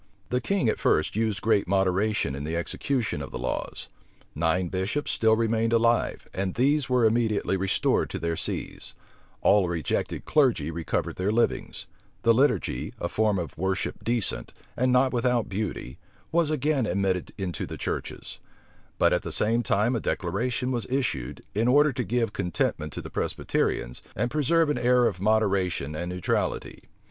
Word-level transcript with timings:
The 0.31 0.41
king 0.41 0.67
at 0.67 0.79
first 0.79 1.15
used 1.15 1.43
great 1.43 1.67
moderation 1.67 2.33
in 2.33 2.43
the 2.43 2.55
execution 2.55 3.21
of 3.21 3.29
the 3.29 3.37
laws. 3.37 3.87
Nine 4.33 4.67
bishops 4.67 5.11
still 5.11 5.35
remained 5.35 5.73
alive; 5.73 6.27
and 6.33 6.55
these 6.55 6.89
were 6.89 7.05
immediately 7.05 7.55
restored 7.55 8.09
to 8.09 8.17
their 8.17 8.35
sees: 8.35 8.95
all 9.41 9.67
the 9.67 9.75
ejected 9.75 10.25
clergy 10.25 10.71
recovered 10.71 11.17
their 11.17 11.31
livings: 11.31 11.85
the 12.23 12.33
liturgy, 12.33 12.95
a 12.99 13.07
form 13.07 13.37
of 13.37 13.55
worship 13.59 14.03
decent, 14.03 14.53
and 14.75 14.91
not 14.91 15.13
without 15.13 15.47
beauty, 15.49 15.99
was 16.31 16.49
again 16.49 16.87
admitted 16.87 17.31
into 17.37 17.67
the 17.67 17.77
churches: 17.77 18.39
but 18.97 19.13
at 19.13 19.21
the 19.21 19.31
same 19.31 19.61
time 19.61 19.95
a 19.95 19.99
declaration 19.99 20.71
was 20.71 20.87
issued, 20.89 21.43
in 21.53 21.67
order 21.67 21.93
to 21.93 22.03
give 22.03 22.33
contentment 22.33 22.91
to 22.91 23.03
the 23.03 23.11
Presbyterians, 23.11 24.01
and 24.15 24.31
preserve 24.31 24.71
an 24.71 24.79
air 24.79 25.05
of 25.05 25.21
moderation 25.21 25.93
and 25.95 26.11
neutrality. 26.11 26.85